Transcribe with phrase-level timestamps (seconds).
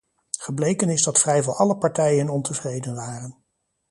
[0.39, 3.35] Gebleken is dat vrijwel alle partijen ontevreden waren.